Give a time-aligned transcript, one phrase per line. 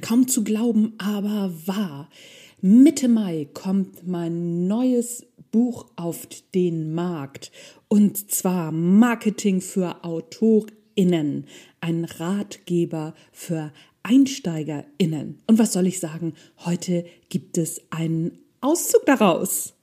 [0.00, 2.08] Kaum zu glauben, aber wahr.
[2.60, 7.52] Mitte Mai kommt mein neues Buch auf den Markt.
[7.88, 11.46] Und zwar Marketing für AutorInnen.
[11.80, 13.72] Ein Ratgeber für
[14.02, 15.40] EinsteigerInnen.
[15.46, 16.34] Und was soll ich sagen?
[16.64, 19.73] Heute gibt es einen Auszug daraus.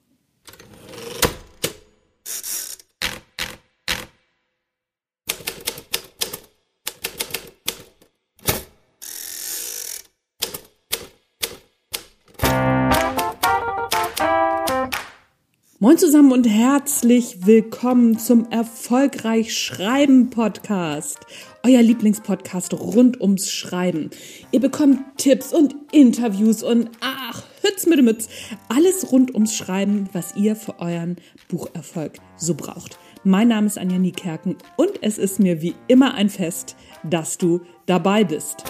[15.84, 21.18] Moin zusammen und herzlich willkommen zum Erfolgreich Schreiben Podcast.
[21.64, 24.12] Euer Lieblingspodcast rund ums Schreiben.
[24.52, 28.30] Ihr bekommt Tipps und Interviews und ach, Hütz mit Mütz.
[28.70, 31.16] Alles rund ums Schreiben, was ihr für euren
[31.48, 33.00] Bucherfolg so braucht.
[33.24, 36.76] Mein Name ist Anja Niekerken und es ist mir wie immer ein Fest,
[37.10, 38.64] dass du dabei bist.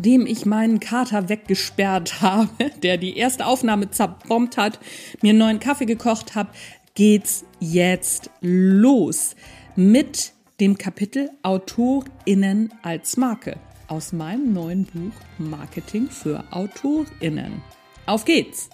[0.00, 2.48] Nachdem ich meinen Kater weggesperrt habe,
[2.82, 4.80] der die erste Aufnahme zerbombt hat,
[5.20, 6.48] mir einen neuen Kaffee gekocht habe,
[6.94, 9.36] geht's jetzt los
[9.76, 17.60] mit dem Kapitel AutorInnen als Marke aus meinem neuen Buch Marketing für AutorInnen.
[18.06, 18.70] Auf geht's!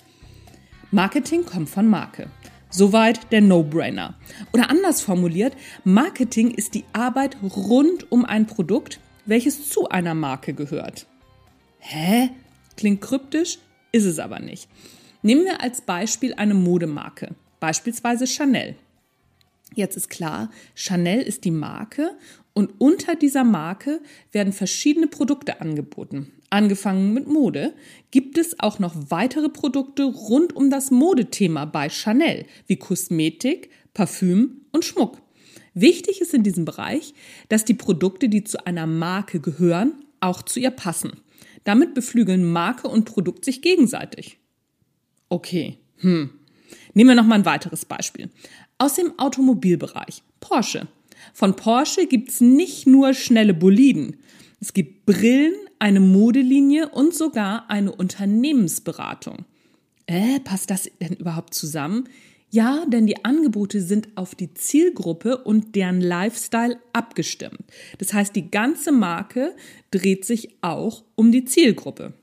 [0.93, 2.29] Marketing kommt von Marke.
[2.71, 4.15] Soweit der No-Brainer.
[4.53, 10.55] Oder anders formuliert, Marketing ist die Arbeit rund um ein Produkt, welches zu einer Marke
[10.55, 11.09] gehört.
[11.89, 12.31] Hä?
[12.77, 13.59] Klingt kryptisch,
[13.93, 14.69] ist es aber nicht.
[15.23, 18.75] Nehmen wir als Beispiel eine Modemarke, beispielsweise Chanel.
[19.77, 22.11] Jetzt ist klar, Chanel ist die Marke
[22.55, 24.01] und unter dieser Marke
[24.33, 26.33] werden verschiedene Produkte angeboten.
[26.51, 27.73] Angefangen mit Mode
[28.11, 34.63] gibt es auch noch weitere Produkte rund um das Modethema bei Chanel, wie Kosmetik, Parfüm
[34.73, 35.19] und Schmuck.
[35.73, 37.15] Wichtig ist in diesem Bereich,
[37.49, 41.13] dass die Produkte, die zu einer Marke gehören, auch zu ihr passen.
[41.67, 44.39] Damit beflügeln Marke und Produkt sich gegenseitig.
[45.29, 46.31] Okay, hm.
[46.95, 48.31] Nehmen wir noch mal ein weiteres Beispiel.
[48.79, 50.23] Aus dem Automobilbereich.
[50.39, 50.87] Porsche.
[51.35, 54.19] Von Porsche gibt's nicht nur schnelle Boliden.
[54.61, 59.45] Es gibt Brillen, eine Modelinie und sogar eine Unternehmensberatung.
[60.07, 62.09] Äh, passt das denn überhaupt zusammen?
[62.51, 67.65] Ja, denn die Angebote sind auf die Zielgruppe und deren Lifestyle abgestimmt.
[67.99, 69.55] Das heißt, die ganze Marke
[69.91, 72.15] dreht sich auch um die Zielgruppe.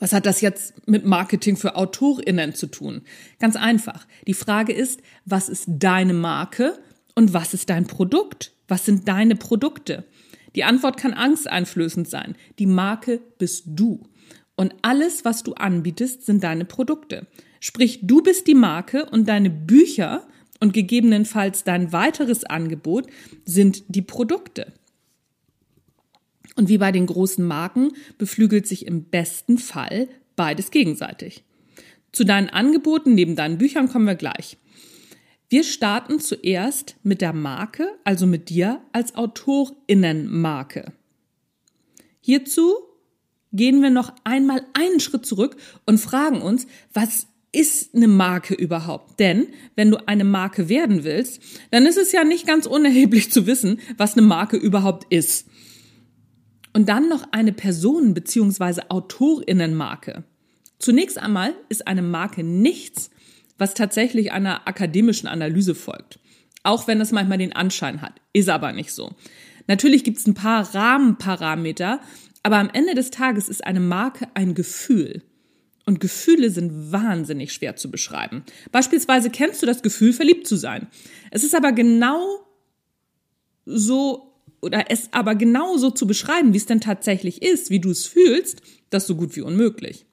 [0.00, 3.02] Was hat das jetzt mit Marketing für Autorinnen zu tun?
[3.38, 4.06] Ganz einfach.
[4.26, 6.78] Die Frage ist, was ist deine Marke
[7.14, 8.52] und was ist dein Produkt?
[8.66, 10.04] Was sind deine Produkte?
[10.56, 12.34] Die Antwort kann angsteinflößend sein.
[12.58, 14.02] Die Marke bist du.
[14.56, 17.26] Und alles, was du anbietest, sind deine Produkte.
[17.60, 20.26] Sprich, du bist die Marke und deine Bücher
[20.60, 23.06] und gegebenenfalls dein weiteres Angebot
[23.44, 24.72] sind die Produkte.
[26.56, 31.44] Und wie bei den großen Marken beflügelt sich im besten Fall beides gegenseitig.
[32.12, 34.56] Zu deinen Angeboten neben deinen Büchern kommen wir gleich.
[35.48, 40.92] Wir starten zuerst mit der Marke, also mit dir als Autorinnenmarke.
[42.20, 42.74] Hierzu
[43.52, 45.56] gehen wir noch einmal einen Schritt zurück
[45.86, 49.18] und fragen uns, was ist eine Marke überhaupt?
[49.18, 53.46] Denn wenn du eine Marke werden willst, dann ist es ja nicht ganz unerheblich zu
[53.46, 55.48] wissen, was eine Marke überhaupt ist.
[56.72, 58.82] Und dann noch eine Personen- bzw.
[58.88, 60.24] Autorinnenmarke.
[60.78, 63.10] Zunächst einmal ist eine Marke nichts,
[63.58, 66.20] was tatsächlich einer akademischen Analyse folgt.
[66.62, 69.10] Auch wenn es manchmal den Anschein hat, ist aber nicht so.
[69.66, 72.00] Natürlich gibt es ein paar Rahmenparameter,
[72.42, 75.22] aber am Ende des Tages ist eine Marke ein Gefühl.
[75.90, 78.44] Und Gefühle sind wahnsinnig schwer zu beschreiben.
[78.70, 80.86] Beispielsweise kennst du das Gefühl, verliebt zu sein.
[81.32, 82.46] Es ist aber genau
[83.66, 88.06] so, oder es aber genauso zu beschreiben, wie es denn tatsächlich ist, wie du es
[88.06, 90.06] fühlst, das so gut wie unmöglich.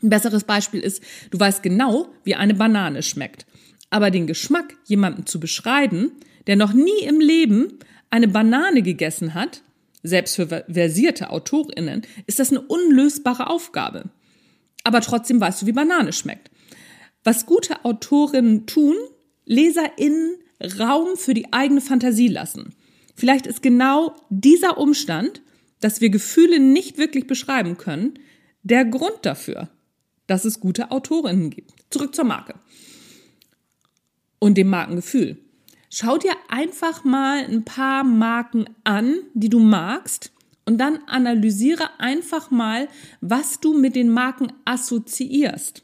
[0.00, 1.02] Ein besseres Beispiel ist,
[1.32, 3.46] du weißt genau, wie eine Banane schmeckt.
[3.90, 6.12] Aber den Geschmack jemandem zu beschreiben,
[6.46, 9.64] der noch nie im Leben eine Banane gegessen hat,
[10.04, 14.10] selbst für versierte AutorInnen, ist das eine unlösbare Aufgabe
[14.84, 16.50] aber trotzdem weißt du, wie Banane schmeckt.
[17.24, 18.96] Was gute Autorinnen tun,
[19.46, 20.36] LeserInnen
[20.78, 22.74] Raum für die eigene Fantasie lassen.
[23.16, 25.42] Vielleicht ist genau dieser Umstand,
[25.80, 28.14] dass wir Gefühle nicht wirklich beschreiben können,
[28.62, 29.68] der Grund dafür,
[30.26, 31.72] dass es gute Autorinnen gibt.
[31.90, 32.54] Zurück zur Marke
[34.38, 35.38] und dem Markengefühl.
[35.90, 40.32] Schau dir einfach mal ein paar Marken an, die du magst
[40.66, 42.88] und dann analysiere einfach mal,
[43.20, 45.82] was du mit den Marken assoziierst.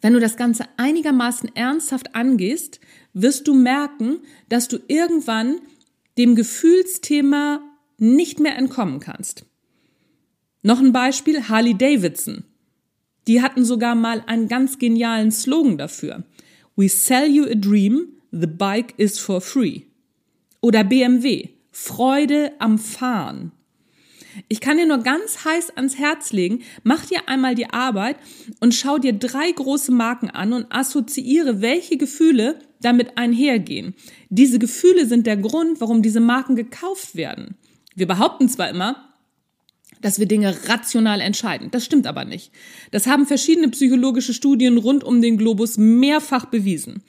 [0.00, 2.80] Wenn du das Ganze einigermaßen ernsthaft angehst,
[3.12, 5.60] wirst du merken, dass du irgendwann
[6.18, 7.60] dem Gefühlsthema
[7.98, 9.46] nicht mehr entkommen kannst.
[10.62, 12.44] Noch ein Beispiel, Harley Davidson.
[13.26, 16.24] Die hatten sogar mal einen ganz genialen Slogan dafür.
[16.76, 19.82] We sell you a dream, the bike is for free.
[20.60, 23.52] Oder BMW, Freude am Fahren.
[24.48, 28.16] Ich kann dir nur ganz heiß ans Herz legen, mach dir einmal die Arbeit
[28.60, 33.94] und schau dir drei große Marken an und assoziiere, welche Gefühle damit einhergehen.
[34.28, 37.56] Diese Gefühle sind der Grund, warum diese Marken gekauft werden.
[37.94, 39.08] Wir behaupten zwar immer,
[40.00, 41.70] dass wir Dinge rational entscheiden.
[41.70, 42.52] Das stimmt aber nicht.
[42.90, 47.02] Das haben verschiedene psychologische Studien rund um den Globus mehrfach bewiesen.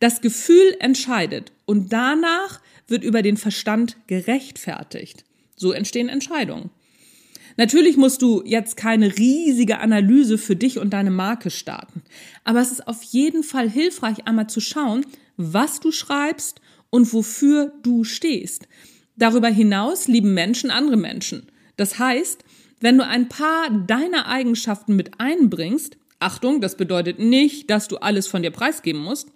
[0.00, 5.24] Das Gefühl entscheidet und danach wird über den Verstand gerechtfertigt.
[5.56, 6.70] So entstehen Entscheidungen.
[7.56, 12.02] Natürlich musst du jetzt keine riesige Analyse für dich und deine Marke starten.
[12.44, 15.04] Aber es ist auf jeden Fall hilfreich, einmal zu schauen,
[15.36, 16.60] was du schreibst
[16.90, 18.68] und wofür du stehst.
[19.16, 21.50] Darüber hinaus lieben Menschen andere Menschen.
[21.76, 22.44] Das heißt,
[22.80, 28.26] wenn du ein paar deiner Eigenschaften mit einbringst, Achtung, das bedeutet nicht, dass du alles
[28.26, 29.28] von dir preisgeben musst,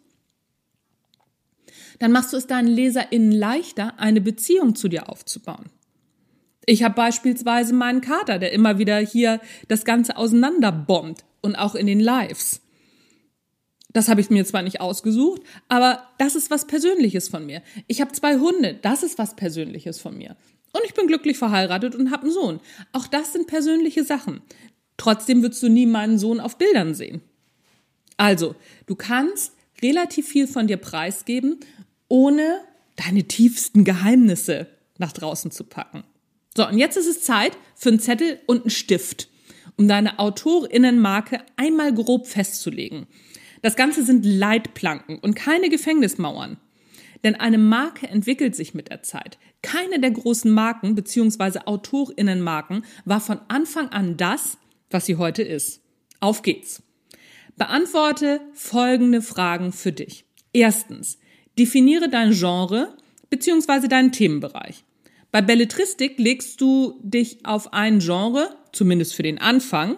[1.98, 5.70] dann machst du es deinen LeserInnen leichter, eine Beziehung zu dir aufzubauen.
[6.66, 11.86] Ich habe beispielsweise meinen Kater, der immer wieder hier das Ganze auseinanderbombt und auch in
[11.86, 12.62] den Lives.
[13.92, 17.62] Das habe ich mir zwar nicht ausgesucht, aber das ist was Persönliches von mir.
[17.86, 20.36] Ich habe zwei Hunde, das ist was Persönliches von mir.
[20.72, 22.60] Und ich bin glücklich verheiratet und habe einen Sohn.
[22.92, 24.42] Auch das sind persönliche Sachen.
[24.96, 27.20] Trotzdem würdest du nie meinen Sohn auf Bildern sehen.
[28.16, 28.56] Also,
[28.86, 31.60] du kannst relativ viel von dir preisgeben,
[32.14, 32.60] ohne
[32.94, 34.68] deine tiefsten Geheimnisse
[34.98, 36.04] nach draußen zu packen.
[36.56, 39.28] So, und jetzt ist es Zeit für einen Zettel und einen Stift,
[39.76, 43.08] um deine Autorinnenmarke einmal grob festzulegen.
[43.62, 46.58] Das Ganze sind Leitplanken und keine Gefängnismauern.
[47.24, 49.36] Denn eine Marke entwickelt sich mit der Zeit.
[49.62, 51.62] Keine der großen Marken bzw.
[51.64, 54.56] Autorinnenmarken war von Anfang an das,
[54.88, 55.82] was sie heute ist.
[56.20, 56.80] Auf geht's.
[57.56, 60.26] Beantworte folgende Fragen für dich.
[60.52, 61.18] Erstens,
[61.58, 62.96] definiere dein Genre
[63.30, 63.88] bzw.
[63.88, 64.84] deinen Themenbereich.
[65.30, 69.96] Bei Belletristik legst du dich auf ein Genre, zumindest für den Anfang,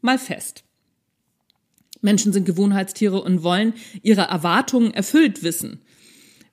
[0.00, 0.64] mal fest.
[2.00, 5.80] Menschen sind Gewohnheitstiere und wollen ihre Erwartungen erfüllt wissen.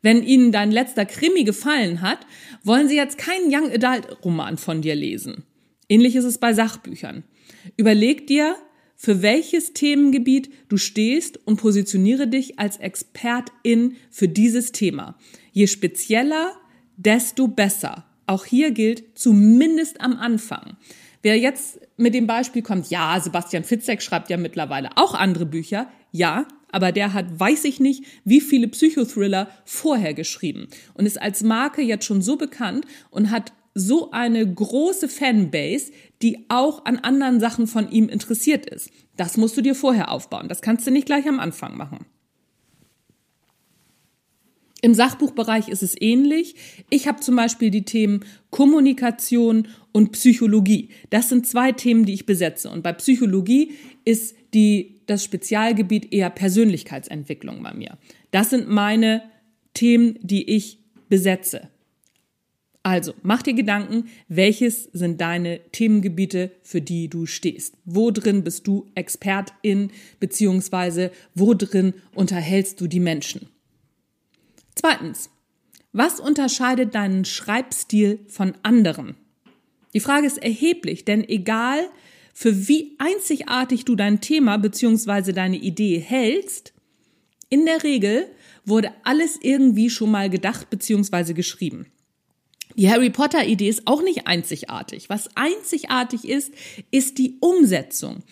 [0.01, 2.19] Wenn ihnen dein letzter Krimi gefallen hat,
[2.63, 5.45] wollen sie jetzt keinen Young Adult Roman von dir lesen.
[5.87, 7.23] Ähnlich ist es bei Sachbüchern.
[7.77, 8.55] Überleg dir,
[8.95, 15.17] für welches Themengebiet du stehst und positioniere dich als Expertin für dieses Thema.
[15.51, 16.53] Je spezieller,
[16.97, 18.05] desto besser.
[18.27, 20.77] Auch hier gilt, zumindest am Anfang.
[21.21, 25.87] Wer jetzt mit dem Beispiel kommt, ja, Sebastian Fitzek schreibt ja mittlerweile auch andere Bücher,
[26.11, 31.41] ja, aber der hat, weiß ich nicht, wie viele Psychothriller vorher geschrieben und ist als
[31.41, 35.91] Marke jetzt schon so bekannt und hat so eine große Fanbase,
[36.21, 38.89] die auch an anderen Sachen von ihm interessiert ist.
[39.17, 40.47] Das musst du dir vorher aufbauen.
[40.47, 42.05] Das kannst du nicht gleich am Anfang machen.
[44.81, 46.55] Im Sachbuchbereich ist es ähnlich.
[46.89, 50.89] Ich habe zum Beispiel die Themen Kommunikation und Psychologie.
[51.09, 52.69] Das sind zwei Themen, die ich besetze.
[52.69, 53.73] Und bei Psychologie
[54.05, 57.97] ist die, das Spezialgebiet eher Persönlichkeitsentwicklung bei mir.
[58.31, 59.23] Das sind meine
[59.73, 61.69] Themen, die ich besetze.
[62.85, 67.73] Also, mach dir Gedanken, welches sind deine Themengebiete, für die du stehst?
[67.83, 69.89] Wo drin bist du Expertin,
[70.19, 73.49] beziehungsweise wo drin unterhältst du die Menschen?
[74.75, 75.31] Zweitens,
[75.93, 79.15] was unterscheidet deinen Schreibstil von anderen?
[79.95, 81.89] Die Frage ist erheblich, denn egal
[82.35, 85.31] für wie einzigartig du dein Thema bzw.
[85.31, 86.71] deine Idee hältst,
[87.49, 88.27] in der Regel
[88.63, 91.33] wurde alles irgendwie schon mal gedacht bzw.
[91.33, 91.87] geschrieben.
[92.77, 95.09] Die Harry Potter Idee ist auch nicht einzigartig.
[95.09, 96.53] Was einzigartig ist,
[96.91, 98.23] ist die Umsetzung.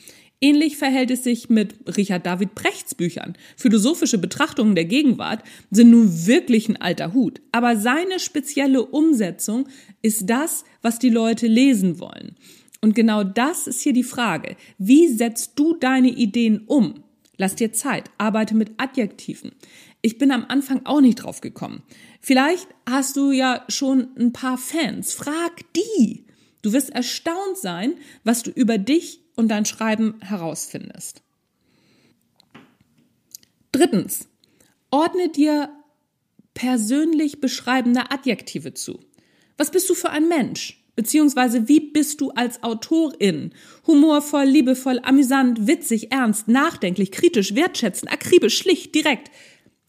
[0.41, 3.37] Ähnlich verhält es sich mit Richard David Brechts Büchern.
[3.55, 7.39] Philosophische Betrachtungen der Gegenwart sind nun wirklich ein alter Hut.
[7.53, 9.69] Aber seine spezielle Umsetzung
[10.01, 12.35] ist das, was die Leute lesen wollen.
[12.81, 14.57] Und genau das ist hier die Frage.
[14.77, 16.95] Wie setzt du deine Ideen um?
[17.37, 19.53] Lass dir Zeit, arbeite mit Adjektiven.
[20.01, 21.83] Ich bin am Anfang auch nicht drauf gekommen.
[22.23, 25.13] Vielleicht hast du ja schon ein paar Fans.
[25.13, 26.25] Frag die.
[26.63, 31.21] Du wirst erstaunt sein, was du über dich und dein Schreiben herausfindest.
[33.71, 34.27] Drittens,
[34.93, 35.75] Ordne dir
[36.53, 38.99] persönlich beschreibende Adjektive zu.
[39.57, 40.85] Was bist du für ein Mensch?
[40.95, 43.55] Beziehungsweise wie bist du als Autorin?
[43.87, 49.31] Humorvoll, liebevoll, amüsant, witzig, ernst, nachdenklich, kritisch, wertschätzend, akribisch, schlicht, direkt.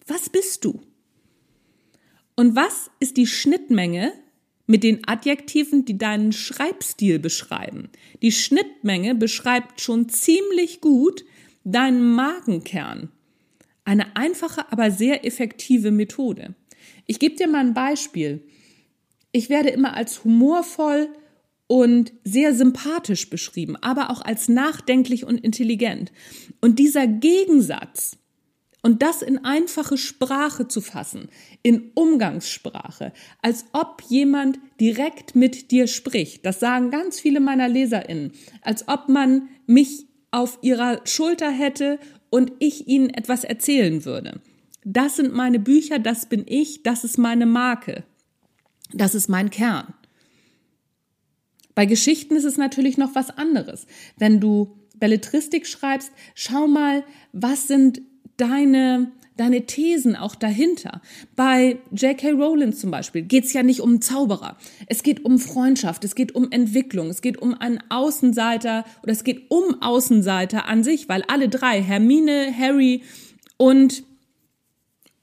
[0.06, 0.80] Was bist du?
[2.36, 4.12] Und was ist die Schnittmenge
[4.66, 7.90] mit den Adjektiven, die deinen Schreibstil beschreiben?
[8.22, 11.24] Die Schnittmenge beschreibt schon ziemlich gut
[11.64, 13.10] deinen Magenkern.
[13.84, 16.54] Eine einfache, aber sehr effektive Methode.
[17.06, 18.42] Ich gebe dir mal ein Beispiel.
[19.32, 21.08] Ich werde immer als humorvoll
[21.66, 26.12] und sehr sympathisch beschrieben, aber auch als nachdenklich und intelligent.
[26.60, 28.16] Und dieser Gegensatz
[28.84, 31.30] und das in einfache Sprache zu fassen,
[31.62, 36.44] in Umgangssprache, als ob jemand direkt mit dir spricht.
[36.44, 41.98] Das sagen ganz viele meiner Leserinnen, als ob man mich auf ihrer Schulter hätte
[42.28, 44.42] und ich ihnen etwas erzählen würde.
[44.84, 48.04] Das sind meine Bücher, das bin ich, das ist meine Marke.
[48.92, 49.94] Das ist mein Kern.
[51.74, 53.86] Bei Geschichten ist es natürlich noch was anderes.
[54.18, 58.02] Wenn du Belletristik schreibst, schau mal, was sind
[58.36, 61.00] deine, deine Thesen auch dahinter.
[61.36, 62.32] Bei J.K.
[62.32, 64.56] Rowling zum Beispiel geht es ja nicht um Zauberer.
[64.86, 69.24] Es geht um Freundschaft, es geht um Entwicklung, es geht um einen Außenseiter oder es
[69.24, 73.02] geht um Außenseiter an sich, weil alle drei, Hermine, Harry
[73.56, 74.04] und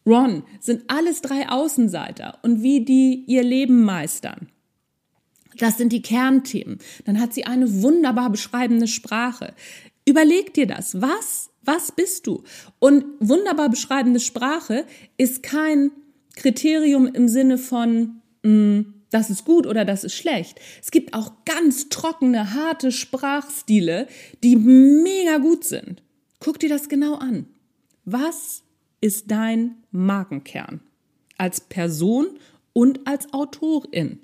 [0.06, 4.48] Ron, sind alles drei Außenseiter und wie die ihr Leben meistern.
[5.58, 6.80] Das sind die Kernthemen.
[7.06, 9.54] Dann hat sie eine wunderbar beschreibende Sprache.
[10.06, 11.02] Überleg dir das.
[11.02, 12.44] Was was bist du?
[12.80, 14.86] Und wunderbar beschreibende Sprache
[15.18, 15.92] ist kein
[16.36, 20.60] Kriterium im Sinne von, mh, mm, das ist gut oder das ist schlecht.
[20.82, 24.08] Es gibt auch ganz trockene, harte Sprachstile,
[24.42, 26.02] die mega gut sind.
[26.40, 27.46] Guck dir das genau an.
[28.06, 28.64] Was
[29.02, 30.82] ist dein Markenkern?
[31.38, 32.40] Als Person
[32.74, 34.20] und als Autorin.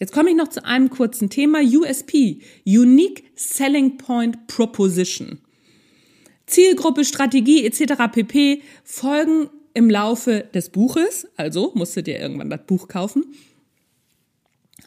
[0.00, 1.60] Jetzt komme ich noch zu einem kurzen Thema.
[1.60, 5.40] USP, Unique Selling Point Proposition.
[6.46, 8.10] Zielgruppe, Strategie etc.
[8.10, 8.62] pp.
[8.82, 11.28] folgen im Laufe des Buches.
[11.36, 13.26] Also musstet ihr irgendwann das Buch kaufen.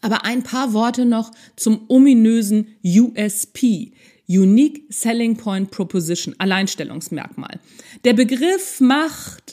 [0.02, 3.92] Aber ein paar Worte noch zum ominösen USP.
[4.28, 7.60] Unique Selling Point Proposition, Alleinstellungsmerkmal.
[8.04, 9.53] Der Begriff macht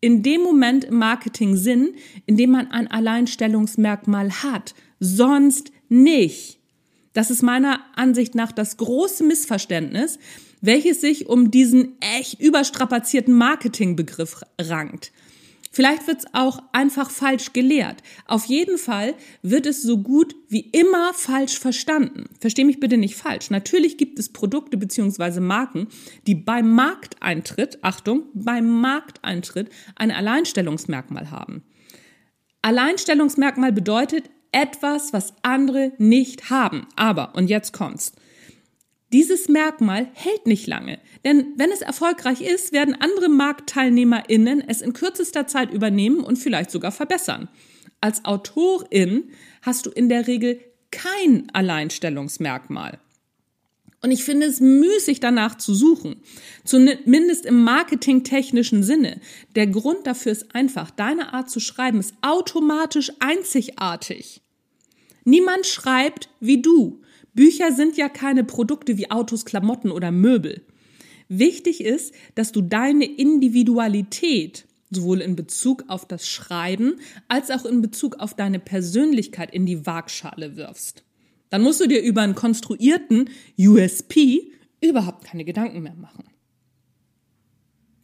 [0.00, 1.94] in dem Moment im Marketing Sinn,
[2.26, 6.58] in dem man ein Alleinstellungsmerkmal hat, sonst nicht.
[7.12, 10.18] Das ist meiner Ansicht nach das große Missverständnis,
[10.60, 15.12] welches sich um diesen echt überstrapazierten Marketingbegriff rankt.
[15.78, 18.02] Vielleicht wird es auch einfach falsch gelehrt.
[18.26, 22.24] Auf jeden Fall wird es so gut wie immer falsch verstanden.
[22.40, 23.50] Versteh mich bitte nicht falsch.
[23.50, 25.86] Natürlich gibt es Produkte beziehungsweise Marken,
[26.26, 31.62] die beim Markteintritt, Achtung, beim Markteintritt ein Alleinstellungsmerkmal haben.
[32.60, 36.88] Alleinstellungsmerkmal bedeutet etwas, was andere nicht haben.
[36.96, 38.14] Aber, und jetzt kommt's.
[39.12, 44.92] Dieses Merkmal hält nicht lange, denn wenn es erfolgreich ist, werden andere Marktteilnehmerinnen es in
[44.92, 47.48] kürzester Zeit übernehmen und vielleicht sogar verbessern.
[48.02, 49.30] Als Autorin
[49.62, 50.60] hast du in der Regel
[50.90, 52.98] kein Alleinstellungsmerkmal.
[54.00, 56.16] Und ich finde es müßig danach zu suchen,
[56.64, 59.20] zumindest im marketingtechnischen Sinne.
[59.56, 64.40] Der Grund dafür ist einfach, deine Art zu schreiben ist automatisch einzigartig.
[65.24, 67.00] Niemand schreibt wie du.
[67.38, 70.66] Bücher sind ja keine Produkte wie Autos, Klamotten oder Möbel.
[71.28, 76.96] Wichtig ist, dass du deine Individualität sowohl in Bezug auf das Schreiben
[77.28, 81.04] als auch in Bezug auf deine Persönlichkeit in die Waagschale wirfst.
[81.48, 86.24] Dann musst du dir über einen konstruierten USP überhaupt keine Gedanken mehr machen.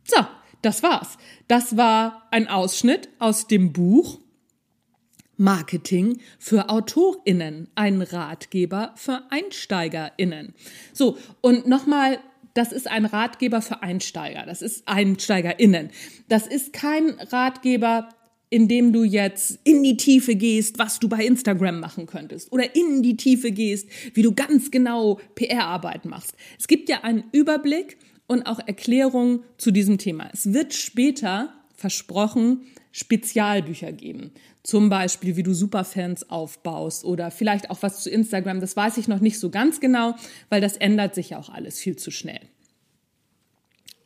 [0.04, 0.24] So,
[0.62, 1.18] das war's.
[1.48, 4.20] Das war ein Ausschnitt aus dem Buch
[5.36, 10.54] Marketing für AutorInnen, ein Ratgeber für EinsteigerInnen.
[10.92, 12.18] So, und nochmal,
[12.54, 15.90] das ist ein Ratgeber für Einsteiger, das ist EinsteigerInnen.
[16.28, 18.08] Das ist kein Ratgeber,
[18.50, 22.76] in dem du jetzt in die Tiefe gehst, was du bei Instagram machen könntest oder
[22.76, 26.36] in die Tiefe gehst, wie du ganz genau PR-Arbeit machst.
[26.56, 27.98] Es gibt ja einen Überblick
[28.28, 30.30] und auch Erklärungen zu diesem Thema.
[30.32, 32.62] Es wird später versprochen
[32.92, 34.30] Spezialbücher geben.
[34.64, 38.60] Zum Beispiel, wie du Superfans aufbaust oder vielleicht auch was zu Instagram.
[38.60, 40.16] Das weiß ich noch nicht so ganz genau,
[40.48, 42.40] weil das ändert sich ja auch alles viel zu schnell.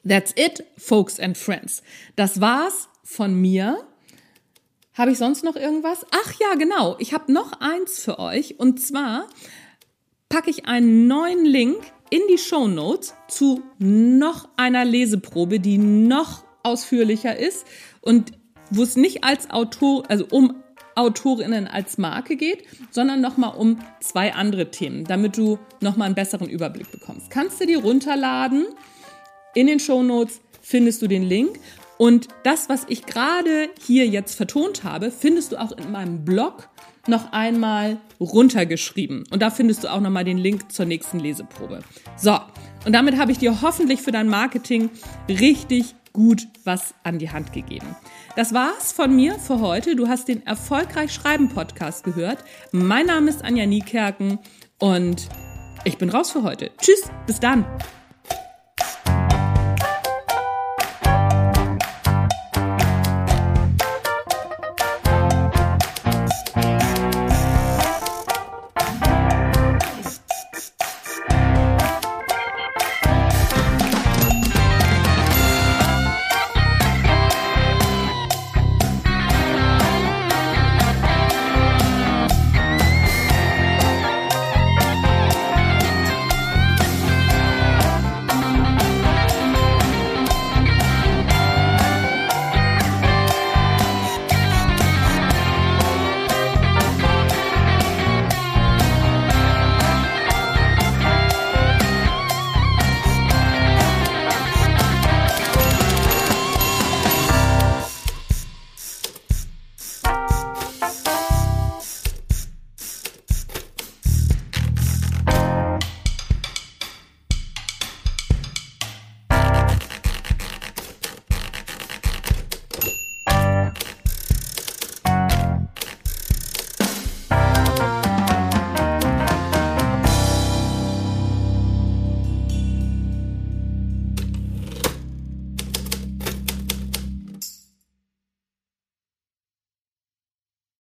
[0.06, 1.82] That's it, folks and friends.
[2.16, 3.78] Das war's von mir.
[4.94, 6.04] Habe ich sonst noch irgendwas?
[6.10, 6.96] Ach ja, genau.
[6.98, 8.58] Ich habe noch eins für euch.
[8.58, 9.28] Und zwar
[10.28, 11.76] packe ich einen neuen Link
[12.10, 17.64] in die Show Notes zu noch einer Leseprobe, die noch ausführlicher ist
[18.00, 18.32] und
[18.70, 20.62] wo es nicht als Autor, also um
[20.94, 26.48] Autorinnen als Marke geht, sondern nochmal um zwei andere Themen, damit du nochmal einen besseren
[26.48, 27.30] Überblick bekommst.
[27.30, 28.66] Kannst du die runterladen?
[29.54, 31.58] In den Show Notes findest du den Link.
[31.98, 36.68] Und das, was ich gerade hier jetzt vertont habe, findest du auch in meinem Blog
[37.06, 39.24] noch einmal runtergeschrieben.
[39.30, 41.80] Und da findest du auch nochmal den Link zur nächsten Leseprobe.
[42.16, 42.38] So,
[42.84, 44.90] und damit habe ich dir hoffentlich für dein Marketing
[45.28, 47.96] richtig gut was an die Hand gegeben.
[48.36, 49.96] Das war's von mir für heute.
[49.96, 52.38] Du hast den Erfolgreich Schreiben Podcast gehört.
[52.72, 54.38] Mein Name ist Anja Niekerken
[54.78, 55.28] und
[55.84, 56.70] ich bin raus für heute.
[56.80, 57.64] Tschüss, bis dann.